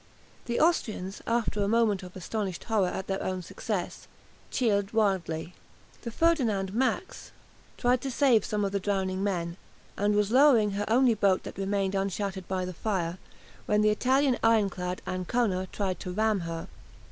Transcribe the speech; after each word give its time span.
The 0.45 0.59
Austrians, 0.59 1.21
after 1.27 1.61
a 1.61 1.67
moment 1.67 2.01
of 2.01 2.15
astonished 2.15 2.63
horror 2.63 2.87
at 2.87 3.05
their 3.05 3.21
own 3.21 3.43
success, 3.43 4.07
cheered 4.49 4.93
wildly. 4.93 5.53
The 6.01 6.09
"Ferdinand 6.09 6.73
Max" 6.73 7.31
tried 7.77 8.01
to 8.01 8.09
save 8.09 8.43
some 8.43 8.65
of 8.65 8.71
the 8.71 8.79
drowning 8.79 9.23
men, 9.23 9.57
and 9.95 10.15
was 10.15 10.31
lowering 10.31 10.71
her 10.71 10.85
only 10.87 11.13
boat 11.13 11.43
that 11.43 11.59
remained 11.59 11.93
unshattered 11.93 12.47
by 12.47 12.65
the 12.65 12.73
fire, 12.73 13.19
when 13.67 13.81
the 13.81 13.91
Italian 13.91 14.39
ironclad 14.41 15.03
"Ancona" 15.05 15.67
tried 15.71 15.99
to 15.99 16.11
ram 16.11 16.39
her. 16.39 16.67